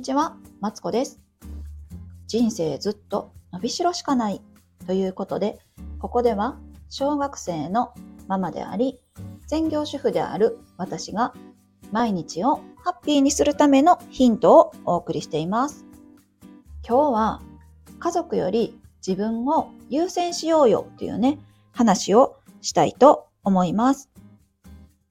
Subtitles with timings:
[0.00, 1.20] にちは、マツコです。
[2.26, 4.40] 人生ずっと伸びしろしかない
[4.86, 5.58] ということで、
[5.98, 7.92] ここでは小学生の
[8.26, 8.98] ママであり、
[9.46, 11.34] 専業主婦である私が
[11.92, 15.84] 毎日をハッピーにするためのヒントをお送りしています。
[16.88, 17.42] 今日は
[17.98, 21.38] 家族より自分を優先しようよというね、
[21.72, 24.08] 話をしたいと思います。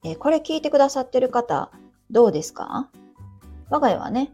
[0.02, 1.70] え、これ聞いてくださってる方、
[2.10, 2.90] どうですか？
[3.68, 4.32] 我が家はね、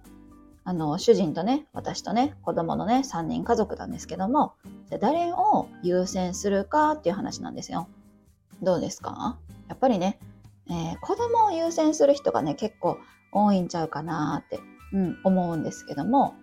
[0.69, 4.55] あの、主人とね、私とね、子供のね、3人家族なんですけども、
[4.91, 7.88] じゃ誰を優先するかっていう話なんですよ。
[8.62, 9.38] どうですか？
[9.69, 10.19] やっぱりね、
[10.69, 12.98] えー、子供を優先する人がね、結構
[13.30, 14.59] 多いんちゃうかなって、
[14.93, 16.34] うん、思うんですけども、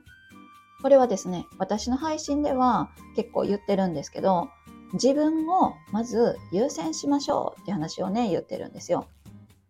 [0.82, 4.48] これはですね、私の配信では結構言ってるんですけど、
[4.94, 9.06] 自分をまず優先しましょうっていう話をね、言ってるんですよ。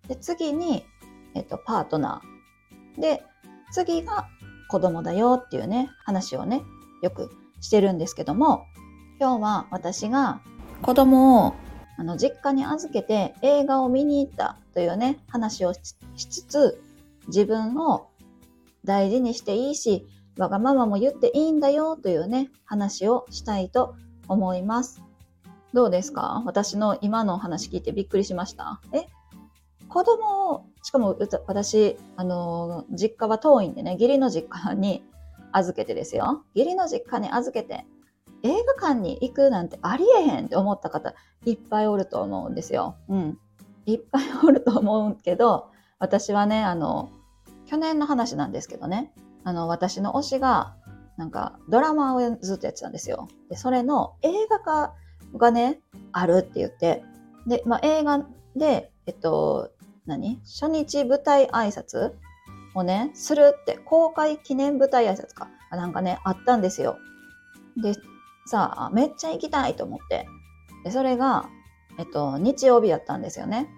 [0.08, 0.86] で、次に、
[1.34, 3.02] えっと、パートナー。
[3.02, 3.24] で、
[3.72, 4.28] 次が
[4.74, 6.64] 子供だよっていうね、話をね、
[7.04, 7.30] よく
[7.62, 8.66] してるんですけども、
[9.20, 10.42] 今日は私が
[10.82, 11.54] 子供を
[12.00, 16.82] あの実家に預けて映画を見に行ったというね、話をしつつ、
[17.28, 18.08] 自分を
[18.84, 20.08] 大事にしていいし、
[20.40, 23.94] わがままも言っていいんだよというね、話をしたいと
[24.28, 25.04] 思います。
[25.72, 26.42] どうですか？
[26.48, 28.82] 私の今の話聞いてびっくりしました？
[28.92, 29.06] え？
[29.94, 35.04] 子供を、しかも私、あの、実家は遠いんでね、義理の実家に
[35.52, 36.44] 預けてですよ。
[36.56, 37.86] 義理の実家に預けて、
[38.42, 41.14] 映画館に行くなんてありえへんって思った方、
[41.46, 42.96] いっぱいおると思うんですよ。
[43.08, 43.38] うん。
[43.86, 45.68] いっぱいおると思うけど、
[46.00, 47.12] 私はね、あの、
[47.68, 49.14] 去年の話なんですけどね、
[49.44, 50.76] あの、私の推しが、
[51.18, 53.28] なんか、ドラマをずっとやってたんですよ。
[53.48, 54.96] で、それの映画化
[55.38, 55.82] がね、
[56.14, 57.04] あるって言って、
[57.46, 59.72] で、まあ、映画で、えっと、
[60.06, 60.40] 何？
[60.44, 62.14] 初日舞台挨拶？
[62.76, 65.48] をね、するって、公開記念舞台挨拶か。
[65.70, 66.98] なんかね、あったんですよ。
[67.82, 67.94] で、
[68.48, 70.26] さあ、めっちゃ行きたいと思って。
[70.84, 71.50] で、それが、
[72.00, 73.70] えっと、日曜日だったんですよね。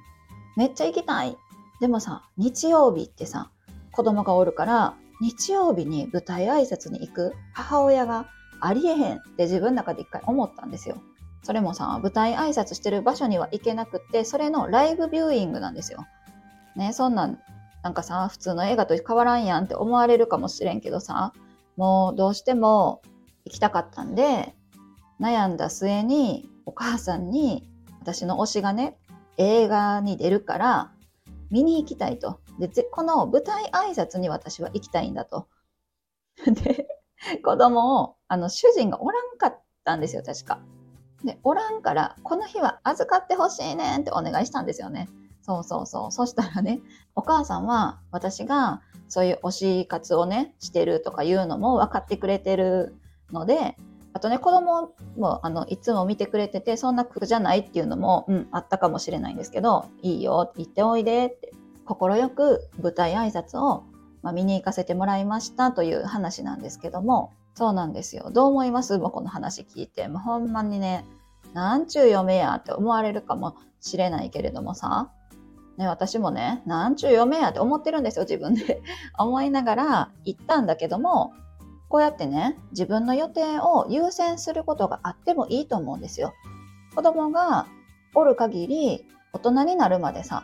[0.56, 1.38] めっちゃ行きたい。
[1.82, 3.52] でもさ、日曜日ってさ、
[3.92, 7.34] 子供がおるから、日曜日に舞台挨拶に行く？
[7.54, 8.30] 母親が
[8.62, 10.96] ありえへんって自分の中で一回思ったんですよ。
[11.44, 16.06] それもさ、舞台挨拶してる場所には行けなくって、それのライブビューイングなんですよ。
[16.76, 17.40] ね、そんなん、
[17.84, 21.34] なんかさ、普通の映画と変わらんやんって思われるかもしれんけどさ、
[21.78, 23.02] もうどうしても
[23.46, 24.56] 行きたかったんで、
[25.20, 27.70] 悩んだ末にお母さんに
[28.02, 28.98] 私の推しがね、
[29.38, 30.92] 映画に出るから
[31.52, 32.40] 見に行きたいと。
[32.60, 35.48] で、この舞台挨拶に私は行きたいんだと。
[36.46, 36.88] で、
[37.44, 40.60] 子供を、あの、主人がおらんかったんですよ、確か。
[41.24, 45.10] で、おらんから、この日は預かってほしいねんってお願いしたんですよね。
[45.46, 46.12] そうそうそう。
[46.12, 46.80] そしたらね、
[47.14, 52.96] お母さんは私がそういう推し活をね、してるとかいうのも分かってくれてる
[53.32, 53.78] ので、
[54.14, 61.54] あとね、子供も、あの、いつも見てくれてて、そんな苦じゃないっていうのも、うん、あったかもしれないんですけど、いいよ、行っておいでって、
[61.86, 63.84] 快く舞台挨拶を、
[64.24, 68.32] まあ、見に行かせてもらいましたという話なんですけども、そうなんですよ。
[68.32, 68.98] どう思います？
[68.98, 70.08] もうこの話聞いて。
[70.08, 71.06] もうほんまにね、
[71.54, 75.12] なんちゅう嫁やって思われるかもしれないけれどもさ、
[75.78, 78.82] ね、私もね、なんちゅう嫁やって思ってるんですよ、自分で
[79.18, 81.34] 思いながら行ったんだけども、
[81.90, 86.34] こうやってね、自分の予定を優先することがあってもいいと思うんですよ。
[86.96, 87.68] 子供が
[88.14, 90.44] おる限り、大人になるまでさ、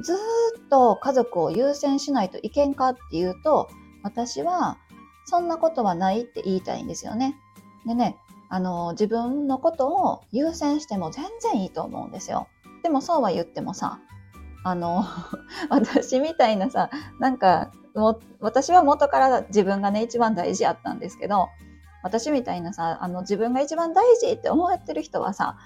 [0.00, 3.68] ずっと家族を優先しないといけんかっていうと、
[4.02, 4.78] 私は
[5.26, 7.36] そんなことはないって言いたいんですよね。
[7.84, 8.16] でね、
[8.48, 12.46] あの、自分のことを優先しても全然いいと思うんですよ。
[12.82, 14.00] でもそうは言ってもさ、
[14.68, 15.04] あの、
[15.70, 21.48] 私みたいなさ、なんか、も私は元から自分がね、一番大事やったんですけど、
[22.02, 25.56] 私みたいなさ、あの、自分が一番大事って思ってる人はさ、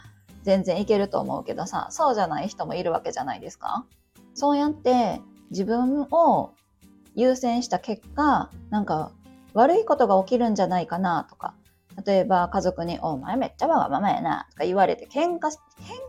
[0.42, 3.84] 全然いけると思うけどさ、そうじゃない人もいるわけじゃないですか。
[4.34, 5.20] そうやって
[5.50, 6.52] 自分を
[7.14, 9.10] 優先した結果、なんか
[9.52, 11.54] 悪いことが起きるんじゃないかなとか、
[12.04, 15.58] 例えば家族に、お前めっちゃわがままやな、とか言われて喧嘩、喧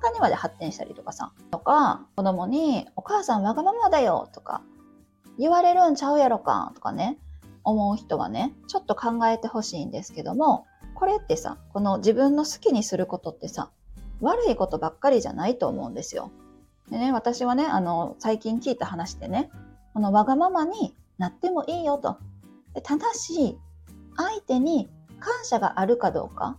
[0.01, 4.61] 嘩にまで発展したりとかさ、とか、子供に、お母さんわがままだよ、とか、
[5.37, 7.17] 言われるんちゃうやろか、とかね、
[7.63, 10.65] 思う人はね、ちょっと考えてほしいんですけども、
[10.95, 13.71] これってさ、この自分の好きにすることってさ、
[14.21, 16.31] 悪いことばっかりじゃないと思うんですよ。
[16.89, 19.49] でね、私はね、あの、最近聞いた話でね、
[19.93, 22.17] このわがままになってもいいよと。
[22.73, 23.57] でただし、
[24.15, 24.89] 相手に
[25.23, 26.57] 感謝があるかどうか？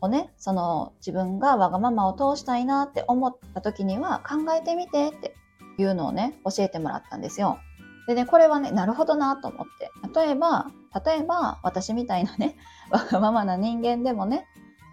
[0.00, 5.34] をね、その自分がわがままを通したいなって思った時には考えてみてって
[5.78, 7.58] いうのをね、教えてもらったんですよ。
[8.06, 9.90] でね、これはね、なるほどなと思って。
[10.18, 10.68] 例えば、
[11.04, 12.56] 例えば、私みたいなね、
[12.90, 14.46] わがままな人間でもね、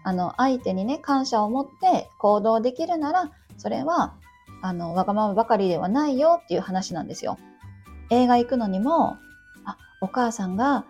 [0.04, 4.14] あの、相手にね、感謝を持って行動できるなら、それは、
[4.62, 7.38] あの、わがままばかりではないよっていう話なんですよ。
[8.10, 9.16] 映画行くのにも、
[9.64, 10.84] あ、お母さんが、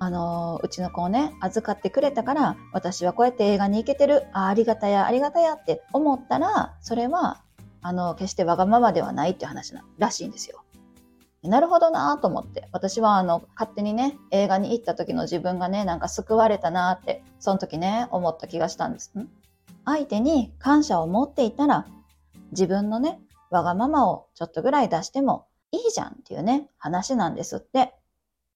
[0.00, 7.42] あの、うちの子をね、預かってくれたから、私はこうやって映画に行けてる、あ、ありがたや、ありがたやって思ったら、それは、
[7.82, 10.64] あの、決してわがままではないっていう話ならしいんですよ。
[11.42, 12.68] なるほどなと思って。
[12.72, 19.12] 私はあの、勝手にね、映画に行った時の自分がね、なんか救われたなって、その時ね、思った気がしたんです。
[19.84, 21.86] 相手に感謝を持っていたら、
[22.50, 27.94] 自分のね、わがままをちょっとぐらい出してもいいじゃんっていうね、話なんですって。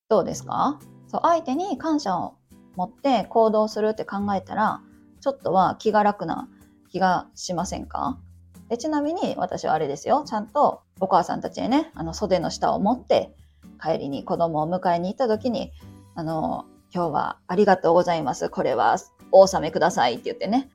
[0.08, 0.78] どうですか？
[1.12, 2.34] そう、相手に感謝を
[2.74, 4.80] 持って行動するって考えたら、
[5.20, 6.48] ちょっとは気が楽な
[6.90, 8.18] 気がしませんか？
[8.68, 10.24] でちなみに私はあれですよ。
[10.26, 13.36] ちゃんとお母さんたちにね、あの袖の下を持って
[13.80, 15.72] 帰りに子供を迎えに行った時に、
[16.14, 16.64] あの、
[16.94, 18.48] 今日はありがとうございます。
[18.48, 18.96] これは
[19.30, 20.70] お納めくださいって言ってね、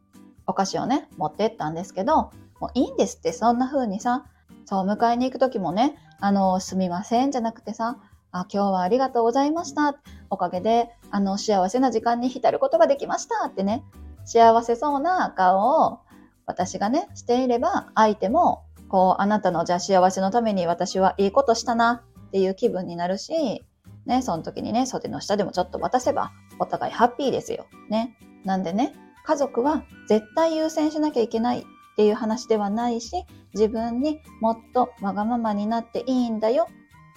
[0.45, 4.25] お菓子をね、持ってったんですけど、もういいんですって、そんな風にさ、
[4.66, 7.98] そう、迎えに行く時もね、あの、すみませんじゃなくてさ、
[8.31, 9.95] あ、今日はありがとうございました。
[10.29, 13.83] おかげで、あの、幸せな時間に浸ることができましたってね、
[14.25, 16.00] 幸せそうな顔を
[16.45, 23.65] 私がね、していれば、相手も、こう、あなたのじゃあ幸せのために私はいいことしたなっていう気分になるし、
[24.06, 27.68] ね、その時にね、袖の下でもちょっと渡せば、お互いハッピーですよ。
[27.89, 28.18] ね。
[28.45, 28.94] なんでね、
[29.25, 31.63] 家族は絶対優先しなきゃいけないっ
[31.97, 36.68] ていう話ではないし、自分にもっとわがままになっていいんだよ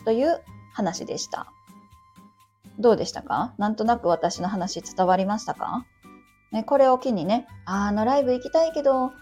[0.05, 0.43] という
[0.73, 1.53] 話でした。
[2.81, 3.55] どうでしたか？
[3.59, 5.85] なんとなく私の話伝わりましたか？
[6.50, 9.12] ね、これを機にね、あのライブ行きたいけど、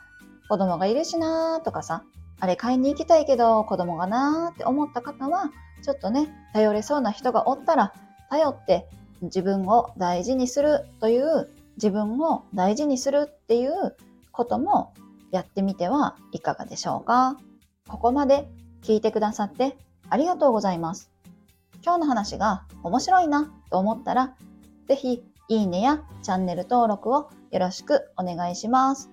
[0.49, 2.05] 子供がいるしなーとかさ、
[2.40, 5.50] あれ買いに行きたいけど子供がなーって思った方は、
[5.82, 7.93] ちょっとね、頼れそうな人がおったら、
[8.31, 8.88] 頼って
[9.20, 13.96] 自分を大事にするという、自分を大事にするっていう
[14.32, 14.94] ことも
[15.31, 17.37] やってみてはいかがでしょうか？
[17.88, 18.49] ここまで
[18.82, 19.76] 聞いてくださって
[20.08, 21.11] ありがとうございます。
[21.84, 24.34] 今日の話が面白いなと思ったら、
[24.86, 29.10] ぜひいいねやチャンネル登録をよろしくお願いします。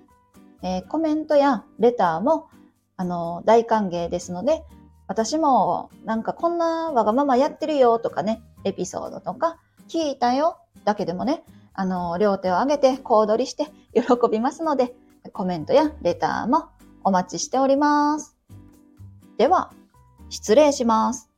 [0.62, 2.50] えー、コメントやレターも、
[2.97, 4.63] あの、大歓迎ですので、
[5.07, 9.57] 私もなんかこんなわがままやってるよとかね、エピソードとか、
[9.88, 14.01] 聞いたよだけでもね、あの、両手を上げて小躍りして喜
[14.31, 14.95] びますので、
[15.33, 16.69] コメントやレターも
[17.03, 18.35] お待ちしております。
[19.38, 19.71] では、
[20.29, 21.35] 失礼します。